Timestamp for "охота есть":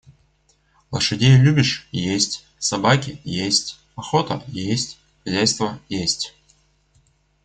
3.95-4.97